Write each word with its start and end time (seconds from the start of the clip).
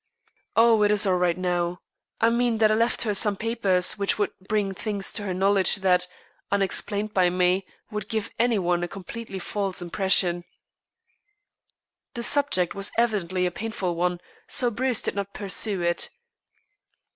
"Oh, 0.55 0.81
it 0.81 0.89
is 0.89 1.05
all 1.05 1.17
right 1.19 1.37
now. 1.37 1.81
I 2.19 2.31
mean 2.31 2.57
that 2.57 2.71
I 2.71 2.73
left 2.73 3.03
her 3.03 3.13
some 3.13 3.35
papers 3.37 3.99
which 3.99 4.17
would 4.17 4.31
bring 4.39 4.73
things 4.73 5.13
to 5.13 5.21
her 5.25 5.31
knowledge 5.35 5.75
that, 5.75 6.07
unexplained 6.51 7.13
by 7.13 7.29
me, 7.29 7.67
would 7.91 8.09
give 8.09 8.31
any 8.39 8.57
one 8.57 8.81
a 8.81 8.87
completely 8.87 9.37
false 9.37 9.79
impression." 9.79 10.43
The 12.15 12.23
subject 12.23 12.73
was 12.73 12.89
evidently 12.97 13.45
a 13.45 13.51
painful 13.51 13.93
one, 13.93 14.19
so 14.47 14.71
Bruce 14.71 15.01
did 15.01 15.13
not 15.13 15.35
pursue 15.35 15.83
it. 15.83 16.09